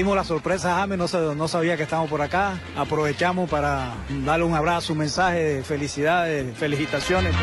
[0.00, 2.58] Dimos la sorpresa a James, no, no sabía que estábamos por acá.
[2.74, 3.92] Aprovechamos para
[4.24, 7.34] darle un abrazo, un mensaje de felicidades, de felicitaciones.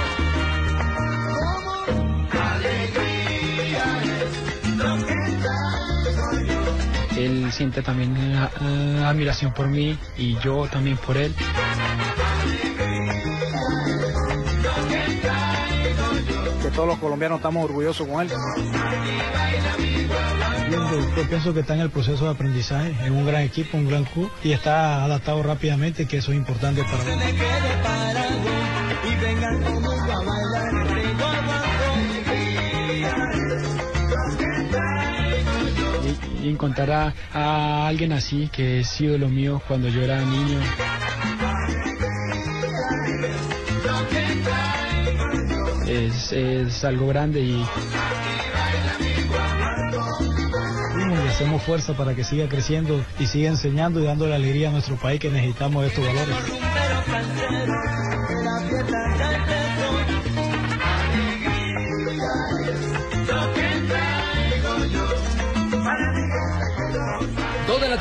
[7.15, 11.35] Él siente también uh, admiración por mí y yo también por él.
[16.63, 18.31] Que todos los colombianos estamos orgullosos con él.
[21.15, 24.03] Yo pienso que está en el proceso de aprendizaje, es un gran equipo, un gran
[24.05, 27.19] club y está adaptado rápidamente, que eso es importante para él.
[36.41, 40.59] Y, y encontrar a, a alguien así, que es ídolo mío cuando yo era niño.
[45.87, 47.65] Es, es algo grande y
[51.37, 55.19] hacemos fuerza para que siga creciendo y siga enseñando y dándole alegría a nuestro país
[55.19, 56.35] que necesitamos estos valores.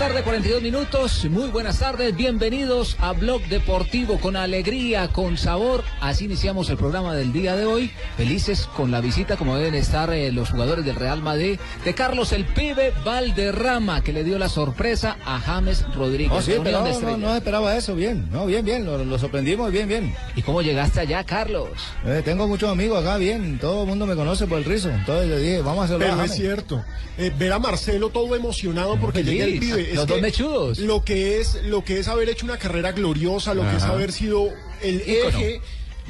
[0.09, 1.25] Tarde, 42 minutos.
[1.29, 2.15] Muy buenas tardes.
[2.15, 5.83] Bienvenidos a Blog Deportivo con alegría, con sabor.
[6.01, 7.91] Así iniciamos el programa del día de hoy.
[8.17, 12.31] Felices con la visita, como deben estar eh, los jugadores del Real Madrid, de Carlos
[12.31, 16.33] el Pibe Valderrama, que le dio la sorpresa a James Rodríguez.
[16.33, 17.97] Oh, sí, pero no, no, no, esperaba eso.
[17.97, 18.85] Bien, no, bien, bien.
[18.85, 20.15] Lo, lo, sorprendimos, bien, bien.
[20.37, 21.71] ¿Y cómo llegaste allá, Carlos?
[22.05, 23.59] Eh, tengo muchos amigos acá, bien.
[23.59, 24.89] Todo el mundo me conoce por el rizo.
[24.89, 26.07] Entonces le dije, vamos a hacerlo.
[26.07, 26.85] Pero es cierto.
[27.19, 29.96] Eh, ver a Marcelo todo emocionado porque llega el pibe.
[29.97, 30.79] Los dos mechudos.
[30.79, 33.71] Lo que es, lo que es haber hecho una carrera gloriosa, lo Ajá.
[33.73, 34.51] que es haber sido
[34.83, 35.39] el Ícono.
[35.39, 35.61] eje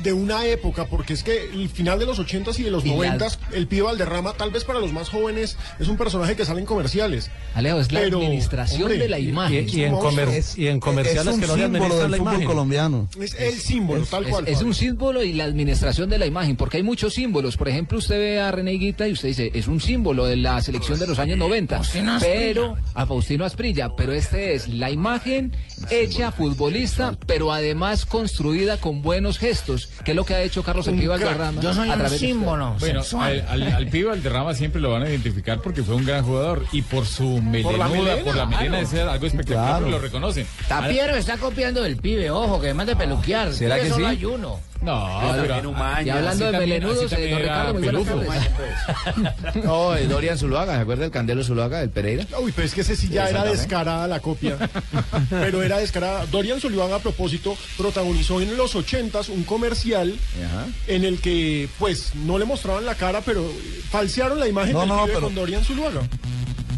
[0.03, 3.39] de una época, porque es que el final de los 80s y de los 90s,
[3.53, 6.67] el Pío Valderrama, tal vez para los más jóvenes, es un personaje que sale en
[6.67, 7.31] comerciales.
[7.55, 9.69] Alejo, es la administración hombre, de la imagen.
[9.69, 12.45] Y, y, en, comer es, y en, comerciales es que no le administran la imagen.
[12.47, 13.09] colombiano.
[13.21, 14.47] Es el símbolo, es, tal cual.
[14.47, 17.57] Es, es, un símbolo y la administración de la imagen, porque hay muchos símbolos.
[17.57, 20.61] Por ejemplo, usted ve a René Guita y usted dice, es un símbolo de la
[20.61, 21.83] selección de los años 90.
[22.21, 25.55] Pero, a Faustino Asprilla, pero este es la imagen
[25.91, 30.87] hecha futbolista, pero además construida con buenos gestos, que es lo que ha hecho Carlos
[30.89, 31.61] el Pibe Valderrama.
[31.61, 32.77] Yo soy a un través símbolo.
[32.79, 36.25] Bueno, al, al, al Pibe Valderrama siempre lo van a identificar porque fue un gran
[36.25, 39.89] jugador y por su melenuda, por la melena, por la melena de algo espectacular, claro.
[39.89, 40.47] lo reconocen.
[40.69, 43.53] Tapiero está copiando del pibe, ojo, que además de peluquear.
[43.53, 44.17] ¿Será que solo sí?
[44.17, 44.61] hay uno.
[44.87, 45.75] No, pero,
[46.05, 49.55] y hablando de melenudos, eh, don Ricardo, muy buenas tardes.
[49.65, 52.25] No, eh, Dorian Zuluaga, ¿se acuerda del Candelo Zuluaga del Pereira?
[52.41, 54.57] Uy, pero es que ese sí ya era descarada la copia.
[55.31, 56.27] pero era descarada.
[56.27, 60.67] Dorian Zuluaga, a propósito, protagonizó en los ochentas un comercial Ajá.
[60.87, 63.45] en el que, pues, no le mostraban la cara, pero
[63.91, 66.01] falsearon la imagen No, del no, pibe pero- con Dorian Zuluaga.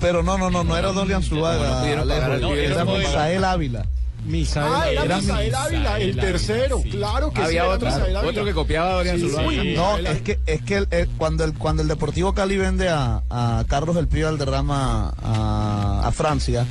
[0.00, 1.82] Pero no, no, no, no era Dorian Zuluaga.
[1.82, 2.84] pibe, era.
[2.84, 3.84] Misael Ávila.
[4.28, 4.72] Misael.
[4.74, 6.80] Ah, era era Misael Ávila, el tercero.
[6.82, 6.90] Sí.
[6.90, 7.46] Claro que sí.
[7.46, 8.30] Había era otro, Misael Ávila.
[8.30, 9.50] otro que copiaba a Dorian Sí, Zuluaga.
[9.50, 9.56] sí.
[9.74, 12.88] No, Misael es que, es que el- el- cuando, el, cuando el Deportivo Cali vende
[12.88, 16.66] a, a Carlos El Pío Valderrama a, a Francia,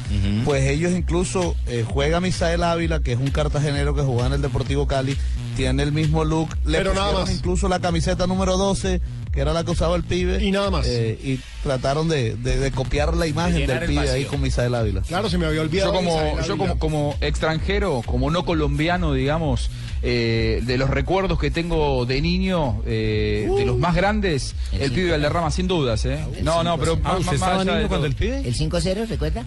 [0.46, 4.42] pues ellos incluso eh, juega Misael Ávila, que es un cartagenero que jugaba en el
[4.42, 5.18] Deportivo Cali,
[5.56, 7.32] tiene el mismo look, le Pero nada más.
[7.32, 9.02] incluso la camiseta número 12,
[9.38, 10.44] que era la que usaba el pibe.
[10.44, 10.88] Y nada más.
[10.88, 14.74] eh, y trataron de, de- de copiar la imagen del el pibe ahí con Misael
[14.74, 15.02] Ávila.
[15.02, 15.92] Claro, se me había olvidado.
[15.94, 19.70] Yo como, yo como, como extranjero, como no colombiano, digamos,
[20.02, 25.12] eh, de los recuerdos que tengo de niño, eh, de los más grandes, el, pibe
[25.12, 26.18] Valderrama, sin dudas, ¿eh?
[26.42, 28.06] No, no, pero más, más- más allá de todo.
[28.08, 28.40] el pibe?
[28.40, 29.44] El 5-0, ¿recuerda?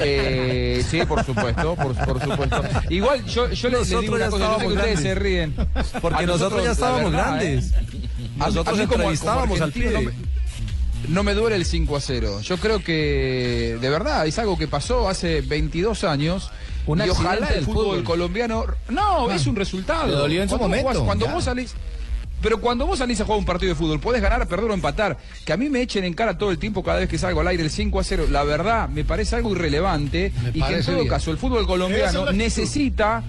[0.00, 2.62] Eh, sí, por supuesto, por, por supuesto.
[2.90, 5.00] Igual yo, yo les, les digo Nosotros una ya cosa, yo sé que estábamos ustedes
[5.00, 5.22] se grandes.
[5.22, 5.54] ríen.
[6.00, 7.72] Porque A nosotros ya estábamos verdad, grandes.
[8.36, 10.12] Nosotros a mí como- entrevistábamos como al pibe.
[11.08, 12.40] No me, duele el 5 a 0.
[12.40, 16.50] Yo creo que de verdad es algo que pasó hace 22 años.
[16.86, 18.04] Un y ojalá el fútbol, fútbol.
[18.04, 18.64] colombiano.
[18.88, 20.10] No, es un resultado.
[20.16, 21.34] dolió en su momento, jugás- cuando ya.
[21.34, 21.74] vos salís.
[22.42, 25.16] Pero cuando vos salís a jugar un partido de fútbol, podés ganar, perder o empatar.
[25.46, 27.48] Que a mí me echen en cara todo el tiempo cada vez que salgo al
[27.48, 30.30] aire el 5 a 0, la verdad me parece algo irrelevante.
[30.52, 31.08] y que en todo bien.
[31.08, 33.22] caso el fútbol colombiano necesita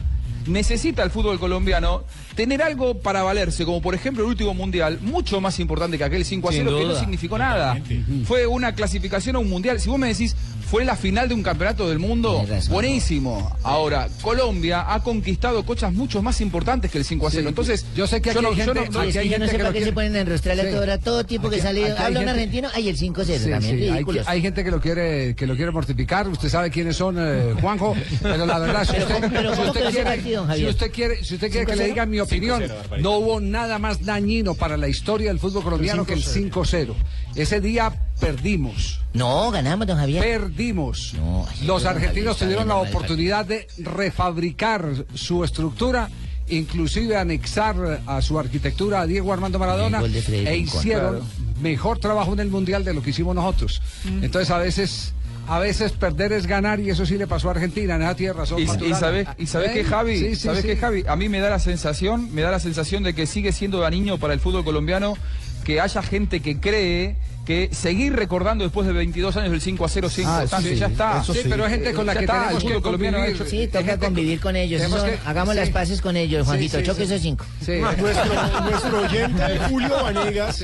[0.47, 2.03] necesita el fútbol colombiano
[2.35, 6.25] tener algo para valerse, como por ejemplo el último mundial, mucho más importante que aquel
[6.25, 7.77] 5 a Sin 0, que no significó nada.
[8.25, 9.79] Fue una clasificación a un mundial.
[9.79, 10.35] Si vos me decís,
[10.69, 13.55] fue la final de un campeonato del mundo, buenísimo.
[13.63, 17.49] Ahora, Colombia ha conquistado cosas mucho más importantes que el 5 a 0.
[17.49, 19.71] Entonces, yo sé que no, no, yo no- Sí, es que yo no sé para
[19.73, 20.75] qué se ponen a enrostrar a Sí.
[20.75, 23.43] hora, todo tipo que Aquí- sale, aquí hay habla un gente- argentino, ay, el 5-0
[23.43, 24.27] Sí, también, sí, hay, ridículos.
[24.27, 26.27] hay gente que lo quiere que lo quiere mortificar.
[26.27, 27.95] Usted sabe quiénes son, eh, Juanjo.
[28.21, 31.23] Pero la verdad, si Pero usted, ¿cómo- pero si ¿cómo usted quedó si usted quiere,
[31.23, 31.87] si usted quiere que le 5-0?
[31.87, 32.97] diga mi opinión, 5-0, barbaridad.
[33.03, 36.93] no hubo nada más dañino para la historia del fútbol colombiano que el 5-0.
[37.35, 39.01] Ese día perdimos.
[39.13, 40.23] No, ganamos, don Javier.
[40.23, 41.13] Perdimos.
[41.15, 46.09] ay, Los argentinos Javier, tuvieron la oportunidad de refabricar su estructura,
[46.47, 51.21] inclusive anexar a su arquitectura a Diego Armando Maradona e hicieron
[51.61, 53.81] mejor trabajo en el mundial de lo que hicimos nosotros.
[54.21, 55.13] Entonces a veces
[55.47, 58.45] a veces perder es ganar y eso sí le pasó a Argentina en esa tierra.
[58.45, 59.73] son Y, y sabes, y sabes ¿Eh?
[59.75, 60.67] qué, Javi, Sí, sí, ¿sabes sí.
[60.67, 63.51] qué, Javi, a mí me da la sensación, me da la sensación de que sigue
[63.51, 65.15] siendo dañino para el fútbol colombiano
[65.63, 67.15] que haya gente que cree
[67.45, 70.75] que seguir recordando después de 22 años del 5 a 0 es Ah, importante, sí,
[70.75, 71.21] ya está.
[71.21, 71.39] eso sí.
[71.43, 73.41] Sí, pero hay gente con la que está, tenemos el que colombiano ha convivir.
[73.41, 74.81] hecho- Sí, toca gente- convivir con ellos.
[74.81, 75.59] que- hagamos sí.
[75.59, 76.77] las paces con ellos, Sí, Juanquito.
[76.79, 77.13] sí, choque sí.
[77.13, 77.45] esos cinco.
[77.65, 77.71] Sí.
[77.79, 78.13] Nuestro,
[78.63, 80.63] nuestro oyente Julio Vanegas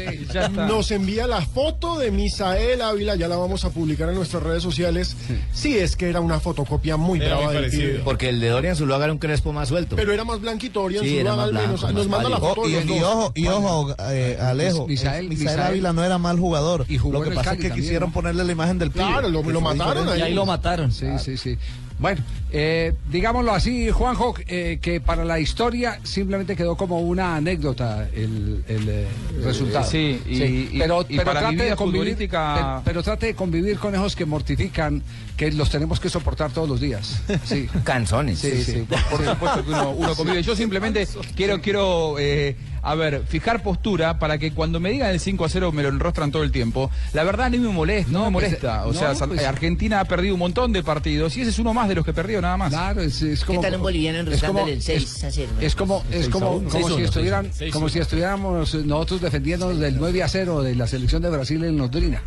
[0.51, 4.63] nos envía la foto de Misael Ávila, ya la vamos a publicar en nuestras redes
[4.63, 5.15] sociales.
[5.53, 7.89] Sí, es que era una fotocopia muy Era brava muy del parecido.
[7.91, 7.99] pibe.
[8.03, 9.95] Porque el de Dorian Zuluaga era un crespo más suelto.
[9.95, 11.93] Pero era más blanquito, era Zuluaga al menos.
[11.93, 14.87] Nos manda la foto de y, ojo, y ojo, eh, Alejo.
[14.87, 16.70] Misael- Misael- Ávila no era mal jugador.
[16.87, 18.13] Y jugó Lo que en el pasa es que también, quisieron ¿no?
[18.13, 19.05] ponerle la imagen del pibe.
[19.05, 20.19] Claro, lo- lo mataron ahí.
[20.19, 20.91] Y ahí lo mataron.
[20.91, 21.57] Sí, sí, sí.
[21.99, 22.19] Bueno,
[22.51, 28.63] eh, digámoslo así, Juanjo, eh, que para la historia simplemente quedó como una anécdota el,
[28.67, 29.07] el, eh,
[29.43, 29.85] resultado.
[29.87, 33.25] sí, y- y- pero, y pero para mi trate de convivir, futbolística- pero, pero trate
[33.27, 35.03] de convivir con esos que mortifican,
[35.37, 37.21] que los tenemos que soportar todos los días.
[37.45, 37.67] Sí.
[37.83, 38.39] Canzones.
[38.39, 38.83] Sí, sí.
[38.89, 40.41] Por, por supuesto que uno, uno convive.
[40.41, 45.19] Yo simplemente quiero, quiero eh, a ver, fijar postura para que cuando me digan el
[45.19, 46.89] 5 a 0 me lo enrostran todo el tiempo.
[47.13, 48.85] La verdad ni me molesta, no, No, me pues, molesta.
[48.85, 51.73] o no, sea, pues- Argentina ha perdido un montón de partidos y ese es uno
[51.73, 52.69] más de los que perdió nada más.
[52.69, 53.61] Claro, es, es ¿Qué como.
[53.61, 55.49] tal un boliviano como- el 6 a 0?
[55.61, 60.27] Es como, es como, como si estuvieran, como si estuviéramos nosotros defendiéndonos del 9 a
[60.27, 62.21] 0 de la selección de Brasil en Londrina.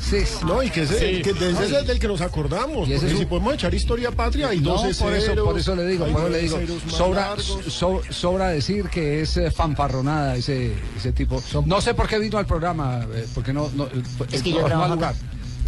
[0.00, 1.22] Sí, No, y que, ese, Sí.
[1.22, 2.88] que de ese es el del que nos acordamos.
[2.88, 5.58] Y ese Porque es si podemos echar historia patria y No, 12 por eso, por
[5.58, 7.34] eso le digo, por eso le digo, sobra,
[7.68, 11.42] so- sobra decir que es eh, fanfarronada ese, ese tipo.
[11.66, 14.56] No sé por qué vino al programa, eh, porque no, no, eh, Es que no,
[14.56, 15.14] yo no trabajo lugar,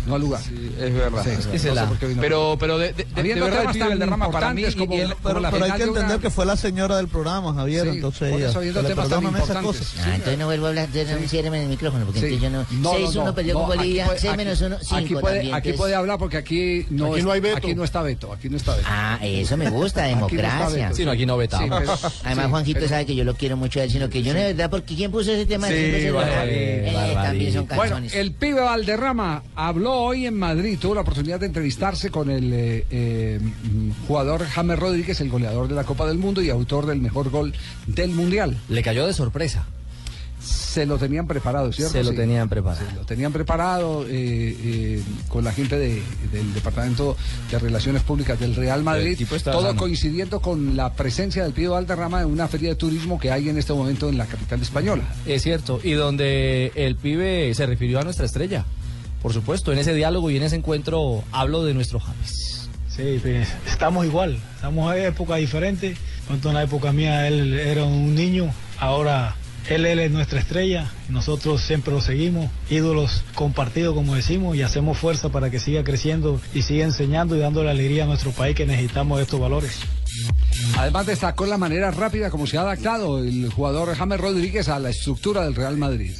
[0.06, 0.40] no al lugar.
[0.40, 1.22] Es verdad.
[1.24, 1.88] Sí, Es no sé verdad.
[2.00, 2.20] qué vino.
[2.20, 5.08] Pero, pero de, de- de- verdad el del derrama para mí importantes como- y el-
[5.14, 7.54] como Pero, la pero hay que de una- entender que fue la señora del programa,
[7.54, 7.84] Javier.
[7.84, 9.94] Sí, entonces por ella, eso, se le temas tan perdonan esas cosas.
[10.04, 12.26] Ah, entonces no vuelvo a hablar, no ciérreme el micrófono, porque Sí.
[12.26, 12.66] entonces yo no...
[12.70, 15.34] No, no, 6-1 no, perdió no, con Bolivia, puede- 6 menos 1, 5 Aquí puede,
[15.36, 15.54] también.
[15.54, 17.56] aquí puede hablar porque aquí no, Aquí es- no hay veto.
[17.56, 18.88] Aquí no está veto, aquí no está veto.
[18.90, 20.92] Ah, eso me gusta, no democracia.
[20.94, 21.82] Sí, no, aquí no vetamos.
[21.84, 24.22] Sí, Además, sí, Juanquito pero- sabe que yo lo quiero mucho a él, sino que
[24.22, 25.68] yo no verdad, porque ¿quién puso ese tema?
[25.68, 26.14] Sí, del 5-0?
[26.14, 28.14] barbaridad, Eh, también son Bueno, canzones.
[28.14, 32.86] el pibe Valderrama habló hoy en Madrid, tuvo la oportunidad de entrevistarse con el eh,
[32.90, 33.40] eh,
[34.06, 37.54] jugador James Rodríguez, el goleador de la Copa del Mundo y autor del mejor gol
[37.86, 38.58] del Mundial.
[38.68, 39.66] Le cayó de sorpresa.
[40.40, 41.92] Se lo tenían preparado, ¿cierto?
[41.92, 42.16] Se lo Sí.
[42.16, 42.84] tenían preparado.
[42.86, 46.02] Se lo tenían preparado eh, eh, con la gente de-
[46.32, 47.16] del Departamento
[47.50, 49.76] de Relaciones Públicas del Real Madrid, todo sano.
[49.76, 53.56] coincidiendo con la presencia del Pío Valderrama en una feria de turismo que hay en
[53.56, 55.04] este momento en la capital española.
[55.24, 55.80] Es cierto.
[55.82, 58.66] Y donde el pibe se refirió a nuestra estrella.
[59.24, 62.68] Por supuesto, en ese diálogo y en ese encuentro hablo de nuestro James.
[62.94, 65.96] Sí, pues, estamos igual, estamos en época diferente.
[66.26, 69.34] Cuando en la época mía él era un niño, ahora
[69.70, 74.98] él, él es nuestra estrella, nosotros siempre lo seguimos, ídolos compartidos como decimos y hacemos
[74.98, 78.66] fuerza para que siga creciendo y siga enseñando y dándole alegría a nuestro país que
[78.66, 79.80] necesitamos estos valores.
[80.76, 84.90] Además destacó la manera rápida como se ha adaptado el jugador James Rodríguez a la
[84.90, 86.14] estructura del Real Madrid.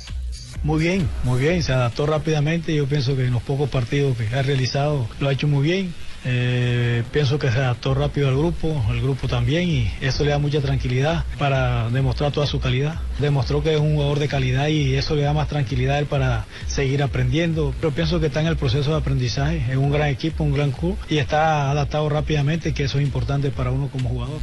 [0.63, 2.75] Muy bien, muy bien, se adaptó rápidamente.
[2.75, 5.95] Yo pienso que en los pocos partidos que ha realizado lo ha hecho muy bien.
[6.27, 10.39] Eh, pienso que se adaptó rápido al grupo, el grupo también, y eso le da
[10.39, 12.99] mucha tranquilidad para demostrar toda su calidad.
[13.19, 16.07] Demostró que es un jugador de calidad y eso le da más tranquilidad a él
[16.07, 17.75] para seguir aprendiendo.
[17.79, 20.71] Pero pienso que está en el proceso de aprendizaje, es un gran equipo, un gran
[20.71, 24.41] club y está adaptado rápidamente, que eso es importante para uno como jugador.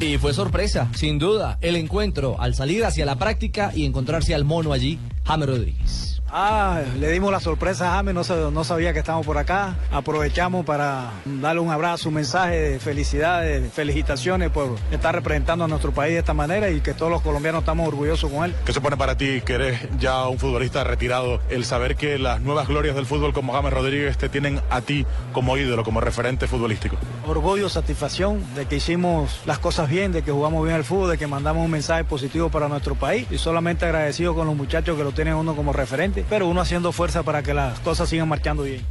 [0.00, 4.44] Y fue sorpresa, sin duda, el encuentro al salir hacia la práctica y encontrarse al
[4.44, 6.13] mono allí, James Rodríguez.
[6.36, 9.76] Ah, le dimos la sorpresa a James, no, sa- no sabía que estamos por acá.
[9.92, 15.68] Aprovechamos para darle un abrazo, un mensaje de felicidades, de felicitaciones por estar representando a
[15.68, 18.54] nuestro país de esta manera y que todos los colombianos estamos orgullosos con él.
[18.66, 22.40] ¿Qué se pone para ti, que eres ya un futbolista retirado, el saber que las
[22.40, 26.48] nuevas glorias del fútbol como James Rodríguez te tienen a ti como ídolo, como referente
[26.48, 26.96] futbolístico?
[27.28, 31.16] Orgullo, satisfacción de que hicimos las cosas bien, de que jugamos bien al fútbol, de
[31.18, 35.04] que mandamos un mensaje positivo para nuestro país y solamente agradecido con los muchachos que
[35.04, 38.64] lo tienen uno como referente, pero uno haciendo fuerza para que las cosas sigan marchando
[38.64, 38.84] bien.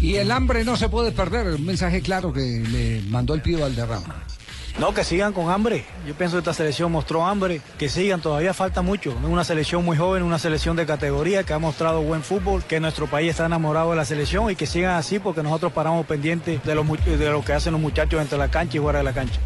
[0.00, 3.62] Y el hambre no se puede perder, un mensaje claro que le mandó el pibe
[3.62, 4.24] Valderrama.
[4.78, 5.84] No, que sigan con hambre.
[6.06, 7.60] Yo pienso que esta selección mostró hambre.
[7.78, 9.10] Que sigan, todavía falta mucho.
[9.10, 12.80] Es una selección muy joven, una selección de categoría que ha mostrado buen fútbol, que
[12.80, 16.64] nuestro país está enamorado de la selección y que sigan así porque nosotros paramos pendientes
[16.64, 19.12] de, los de lo que hacen los muchachos entre la cancha y fuera de la
[19.12, 19.40] cancha.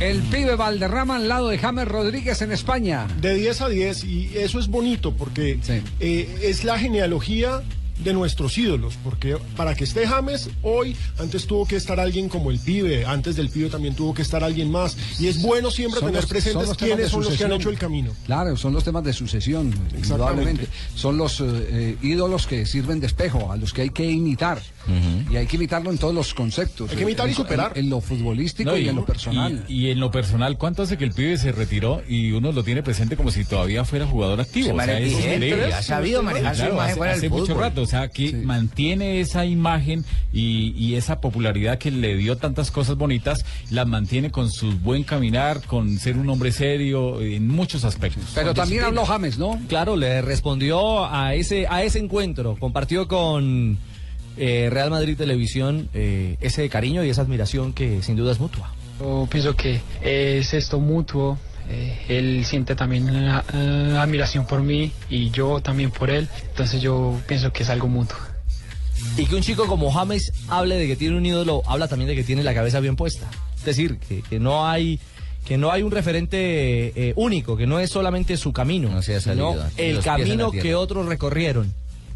[0.00, 3.06] El pibe Valderrama al lado de James Rodríguez en España.
[3.20, 5.58] De 10 a 10 y eso es bonito porque
[6.00, 7.62] eh, es la genealogía
[7.98, 12.50] de nuestros ídolos, porque para que esté James hoy, antes tuvo que estar alguien como
[12.50, 16.00] el pibe, antes del pibe también tuvo que estar alguien más, y es bueno siempre
[16.00, 18.12] Son tener los- presentes son quiénes son los que han hecho el camino.
[18.26, 20.66] Claro, son los temas de sucesión, indudablemente.
[20.94, 24.60] Son los eh, eh, ídolos que sirven de espejo, a los que hay que imitar.
[25.30, 26.90] Y hay que imitarlo en todos los conceptos.
[26.90, 27.72] Hay que imitar y En- superar.
[27.74, 29.64] En, en lo futbolístico No, y, en lo personal.
[29.66, 32.62] Y, y en lo personal, ¿cuánto hace que el pibe se retiró y uno lo
[32.64, 34.66] tiene presente como si todavía fuera jugador activo?
[34.66, 35.72] Se O sea, es vigente, increíble.
[35.74, 37.60] ha sabido manejar su Claro, imagen hace, mucho fútbol.
[37.62, 42.70] rato, o sea, que mantiene esa imagen y, y esa popularidad que le dio tantas
[42.70, 47.84] cosas bonitas, la mantiene con su buen caminar, con ser un hombre serio en muchos
[47.84, 48.24] aspectos.
[48.34, 49.02] Pero Con también disciplina.
[49.02, 49.60] habló James, ¿no?
[49.68, 52.56] Claro, le respondió a ese, a ese encuentro.
[52.58, 53.78] Compartió con
[54.36, 58.72] eh, Real Madrid Televisión eh, ese cariño y esa admiración que sin duda es mutua.
[59.00, 61.38] Yo pienso que es esto mutuo.
[61.68, 66.28] Eh, él siente también eh, eh, admiración por mí y yo también por él.
[66.48, 68.18] Entonces yo pienso que es algo mutuo.
[69.16, 72.16] Y que un chico como James hable de que tiene un ídolo, habla también de
[72.16, 73.28] que tiene la cabeza bien puesta.
[73.56, 74.98] Es decir, que, que no hay
[75.44, 76.38] que no hay un referente
[76.96, 81.72] eh, único, que no es solamente su camino, salido, sino el camino que otros recorrieron.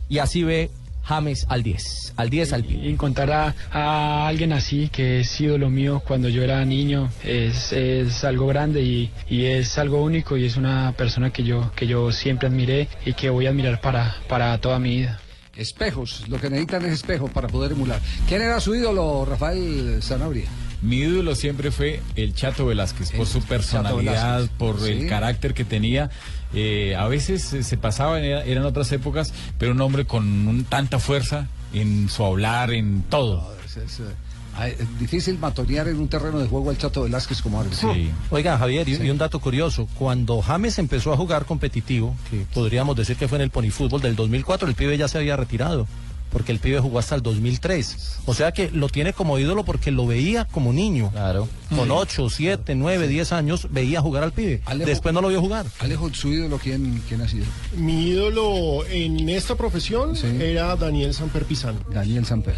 [0.09, 0.71] Y así ve
[1.09, 2.81] James al 10, al 10 al pie.
[2.85, 7.73] Y encontrar a, a alguien así, que es ídolo mío cuando yo era niño, es,
[7.73, 11.87] es algo grande y, y es algo único y es una persona que yo, que
[11.87, 15.19] yo siempre admiré y que voy a admirar para, para toda mi vida.
[15.57, 18.01] Espejos, lo que necesitan es espejos para poder emular.
[18.29, 20.49] ¿Quién era su ídolo, Rafael Zanabria?
[20.83, 24.93] Mi ídolo siempre fue el Chato Velázquez, por su personalidad, por sí.
[24.93, 26.11] el carácter que tenía.
[26.55, 30.99] Eh, a veces se pasaba, era- eran otras épocas, pero un hombre con un- tanta
[30.99, 33.53] fuerza en su hablar, en todo.
[33.67, 37.91] Es, es, es difícil matonear en un terreno de juego al Chato Velázquez como árbitro.
[38.31, 39.89] Oiga, Javier, y, y un dato curioso.
[39.99, 44.17] Cuando James empezó a jugar competitivo, que podríamos decir que fue en el ponifútbol del
[44.17, 45.87] 2004, el pibe ya se había retirado.
[46.31, 48.19] Porque el pibe jugó hasta el 2003.
[48.27, 51.11] O sea que lo tiene como ídolo porque lo veía como niño.
[51.11, 51.49] Claro.
[51.71, 51.91] Con Sí.
[51.91, 54.61] 8, 7, 9, 10 años veía jugar al pibe.
[54.67, 55.67] Alejo- Después no lo vio jugar.
[55.79, 57.47] Alejo, su ídolo, ¿quién, quién ha sido?
[57.77, 61.79] Mi ídolo en esta profesión era Daniel Samper Pizano.
[61.91, 62.57] Daniel Samper.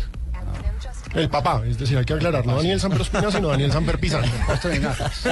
[1.15, 4.29] El papá, es decir, hay que aclarar, no Daniel Samper Ospina, sino Daniel Samper Pizano.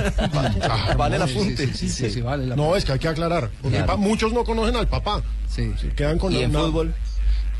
[0.97, 1.73] Vale el apunte.
[1.75, 3.51] Sí, sí, sí, vale la No, es que hay que aclarar.
[3.63, 3.99] Porque Claro.
[3.99, 5.23] muchos no conocen al papá.
[5.49, 5.89] Sí, sí.
[5.97, 6.95] Quedan con ¿Y en una- fútbol?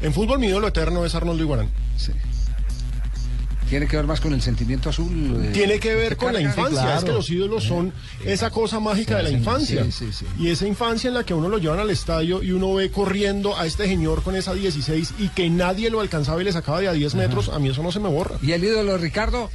[0.01, 1.69] En fútbol mi ídolo eterno es Arnoldo Iguarán.
[1.97, 2.13] Sí.
[3.69, 5.45] Tiene que ver más con el sentimiento azul.
[5.45, 7.93] eh, Tiene que ver con la infancia, es que los ídolos son
[8.25, 9.85] esa cosa mágica de la infancia.
[9.85, 10.25] sí, sí, sí.
[10.39, 13.59] Y esa infancia en la que uno lo llevan al estadio y uno ve corriendo
[13.59, 16.89] a este señor con esa 16 y que nadie lo alcanzaba y le sacaba de
[16.89, 18.37] a 10 metros, a mí eso no se me borra.
[18.41, 19.51] ¿Y el ídolo de Ricardo?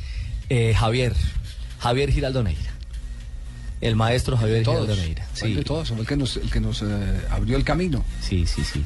[0.49, 1.13] Eh, Javier,
[1.79, 2.72] Javier Giraldo Neira.
[3.83, 4.81] El maestro Javier Todos.
[4.81, 5.27] Giraldo Neira.
[5.41, 6.85] El de todos, fue el que nos, el que nos eh,
[7.29, 8.03] abrió el camino.
[8.21, 8.83] Sí, sí, sí.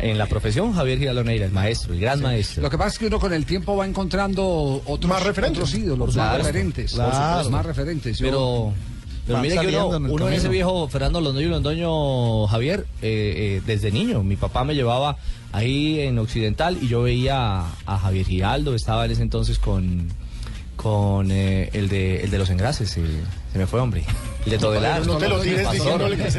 [0.00, 2.62] En la profesión, Javier Giraldo Neira, el maestro, el gran maestro.
[2.62, 5.58] Lo que pasa es que uno con el tiempo va encontrando otros, Más referentes.
[5.62, 6.92] otros ídolos, más referentes.
[6.92, 7.50] claro.
[7.50, 8.18] Más referentes.
[8.18, 8.72] Yo- Pero,
[9.26, 12.86] pero mire que uno, en el uno en ese viejo Fernando Londoño y Londoño Javier,
[13.00, 15.16] eh, eh, desde niño, mi papá me llevaba
[15.52, 20.08] ahí en Occidental y yo veía a, a Javier Giraldo, estaba en ese entonces con
[20.74, 23.02] con eh, el de el de los engrases, eh,
[23.52, 24.04] se me fue hombre,
[24.44, 25.06] el de Todelar.
[25.06, 26.30] No te lo tires diciéndole que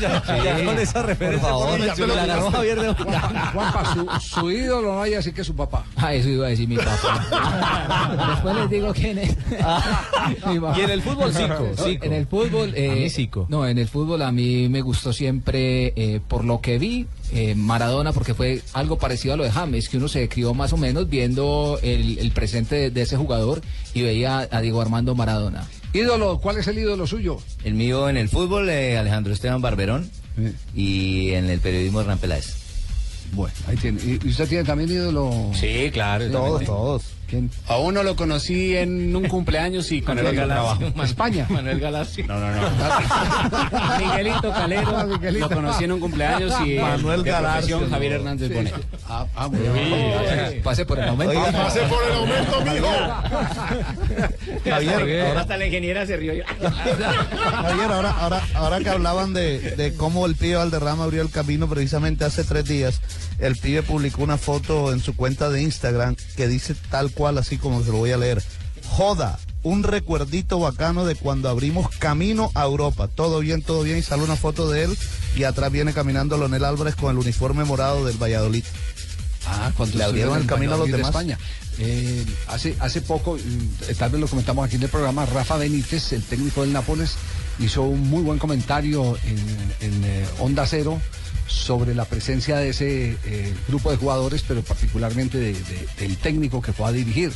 [0.00, 2.52] Ya, con esa referencia, Por favor.
[2.52, 5.84] Javier de Juanpa, su, ídolo no hay así que su papá.
[5.96, 8.26] Ah, eso iba a decir mi papá.
[8.30, 9.34] Después les digo quién es.
[9.34, 10.74] Papá.
[10.76, 12.04] Y en el fútbol, Zico.
[12.04, 12.72] En el fútbol.
[12.76, 13.46] eh, A.
[13.48, 17.54] No, en el fútbol a mí me gustó siempre, eh, por lo que vi, eh,
[17.54, 20.76] Maradona, porque fue algo parecido a lo de James, que uno se crió más o
[20.76, 23.62] menos viendo el, el presente de, de ese jugador
[23.94, 25.66] y veía a Diego Armando Maradona.
[25.96, 27.38] Ídolo, ¿cuál es el ídolo suyo?
[27.64, 30.10] El mío en el fútbol, eh, Alejandro Esteban Barberón.
[30.74, 32.54] y en el periodismo Hernán Peláez.
[33.32, 34.00] Bueno, ahí tiene.
[34.04, 35.50] ¿Y usted tiene también ídolo?
[35.54, 36.30] Sí, claro.
[36.30, 37.02] todos, todos.
[37.28, 37.50] ¿Quién?
[37.66, 40.78] A uno lo conocí en un cumpleaños y con Manuel el otro Galassi.
[40.78, 41.02] trabajo.
[41.04, 41.46] España.
[41.50, 42.22] Manuel Galassi.
[42.22, 42.60] No, no, no.
[43.98, 45.06] Miguelito Calero.
[45.32, 47.68] Lo conocí en un cumpleaños y Manuel de Galassi.
[47.72, 48.74] profesión Javier Hernández Bonet.
[49.08, 50.62] Ah, ah, muy bien.
[50.62, 51.38] Pase por el momento.
[51.38, 52.88] Oiga, Pase por el aumento, mijo.
[54.64, 56.32] Javier, ahora, Hasta la ingeniera se rió.
[56.60, 61.68] Javier, ahora, ahora, ahora que hablaban de, de cómo el pibe Valderrama abrió el camino
[61.68, 63.00] precisamente hace tres días,
[63.38, 67.56] el pibe publicó una foto en su cuenta de Instagram que dice tal cual, así
[67.56, 68.42] como se lo voy a leer.
[68.88, 73.08] Joda, un recuerdito bacano de cuando abrimos camino a Europa.
[73.08, 73.98] Todo bien, todo bien.
[73.98, 74.98] Y sale una foto de él
[75.36, 78.64] y atrás viene caminando Leonel Álvarez con el uniforme morado del Valladolid.
[79.48, 81.10] Ah, cuando Le abrieron el camino a los de demás.
[81.10, 81.38] España.
[81.78, 86.12] Eh, hace, hace poco, eh, tal vez lo comentamos aquí en el programa, Rafa Benítez,
[86.12, 87.16] el técnico del Nápoles,
[87.58, 89.38] hizo un muy buen comentario en,
[89.86, 91.00] en, eh, Onda Cero
[91.46, 96.60] sobre la presencia de ese eh, grupo de jugadores, pero particularmente de- de- del técnico
[96.62, 97.32] que fue a dirigir.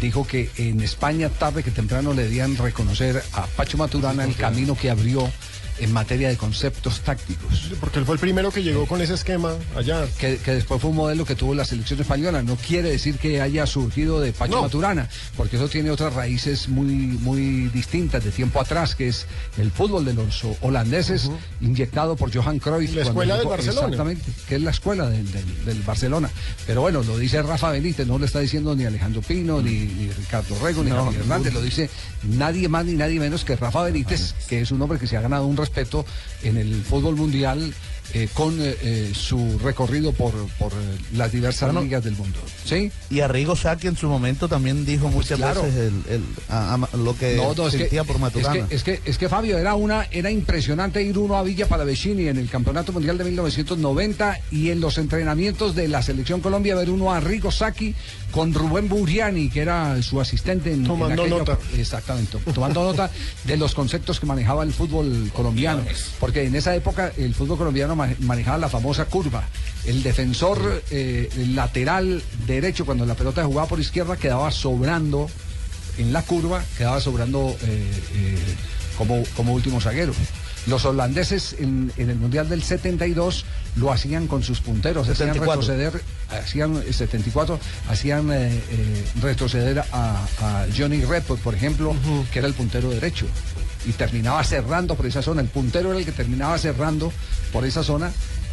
[0.00, 4.76] Dijo que en España tarde que temprano le debían reconocer a Pacho Maturana el camino
[4.76, 5.28] que abrió
[5.80, 7.70] en materia de conceptos tácticos.
[7.80, 10.06] Porque él fue el primero que llegó con ese esquema allá.
[10.18, 12.42] Que, que después fue un modelo que tuvo la selección española.
[12.42, 14.62] No quiere decir que haya surgido de Pacho No.
[14.62, 19.26] Maturana, porque eso tiene otras raíces muy, muy distintas de tiempo atrás, que es
[19.58, 22.94] el fútbol de los holandeses, inyectado por Johan Cruyff.
[22.94, 23.86] La escuela del Barcelona.
[23.86, 26.30] Exactamente, que es la escuela del, del- del Barcelona.
[26.66, 30.08] Pero bueno, lo dice Rafa Benítez, no lo está diciendo ni Alejandro Pino, ni, ni
[30.10, 31.88] Ricardo Rego, ni Javier Hernández, lo dice
[32.24, 35.20] nadie más ni nadie menos que Rafa Benítez, que es un hombre que se ha
[35.20, 35.69] ganado un respeto
[36.42, 37.72] en el fútbol mundial
[38.14, 40.72] eh, con eh, eh, su recorrido por, por
[41.14, 41.82] las diversas Bueno.
[41.82, 42.38] ligas del mundo.
[42.64, 42.90] ¿Sí?
[43.10, 45.62] Y Arrigo Sacchi en su momento también dijo muchas claro.
[45.62, 48.66] veces el- el- a- a- lo que No, no, es que, sentía por es Maturana.
[48.68, 52.26] que, es que, es que, Fabio, era una, era impresionante ir uno a Villa Palavecini
[52.28, 56.90] en el Campeonato Mundial de 1990 y en los entrenamientos de la Selección Colombia ver
[56.90, 57.94] uno a Rigo Sacchi
[58.30, 61.58] con Rubén Buriani, que era su asistente en, en Tomando aquella- nota.
[61.76, 63.10] Exactamente, tomando nota
[63.44, 65.82] de los conceptos que manejaba el fútbol colombiano.
[66.18, 69.44] Porque en esa época el fútbol colombiano manejaba la famosa curva.
[69.84, 75.28] El defensor eh, lateral derecho, cuando la pelota jugaba por izquierda, quedaba sobrando
[75.98, 78.38] en la curva, quedaba sobrando eh, eh,
[78.96, 80.12] como, como último zaguero.
[80.66, 83.44] Los holandeses en, en el Mundial del 72
[83.76, 85.60] lo hacían con sus punteros, hacían 74.
[85.60, 87.58] retroceder, hacían eh, 74,
[87.88, 91.94] hacían eh, eh, retroceder a, a Johnny Redford, por ejemplo,
[92.32, 93.26] que era el puntero derecho.
[93.86, 95.40] Y terminaba cerrando por esa zona.
[95.40, 97.12] El puntero era el que terminaba cerrando
[97.52, 98.10] por esa zona.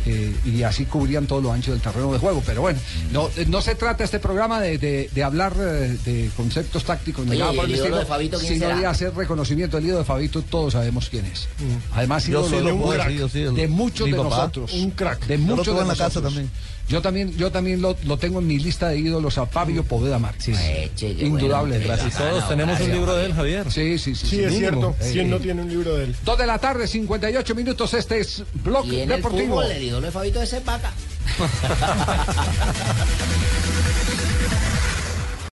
[0.10, 2.42] eh, y así cubrían todo lo ancho del terreno de juego.
[2.46, 2.80] Pero bueno,
[3.12, 7.38] no, no se trata este programa de, de- de hablar eh, de conceptos tácticos ni
[7.38, 8.80] nada ¿y por el estilo, de Fabito quién sino será?
[8.80, 11.50] de hacer reconocimiento del ídolo de Fabito, todos sabemos quién es.
[11.94, 14.72] Además, Yo ídolo de, un el- de muchos de papá, nosotros.
[14.76, 15.26] un crack.
[15.28, 16.34] De muchos de en la casa nosotros.
[16.36, 16.52] también.
[16.90, 20.20] Yo también, yo también lo, lo tengo en mi lista de ídolos a Fabio Poveda
[21.16, 21.80] qué Indudable.
[21.86, 23.70] bueno, Y todos tenemos un libro de él, Javier.
[23.72, 24.28] Sí, sí, sí.
[24.28, 24.96] Sí, es mínimo.
[24.96, 24.96] cierto.
[25.12, 26.16] ¿Quién no tiene un libro de él?
[26.24, 27.94] Dos de la tarde, 58 minutos.
[27.94, 29.56] Este es Blog Y en el Deportivo.
[29.56, 30.92] fútbol, el ídolo de Fabito es vaca.